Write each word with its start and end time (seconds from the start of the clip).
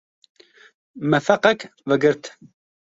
Me 1.09 1.19
feqek 1.27 1.59
vegirt. 1.95 2.23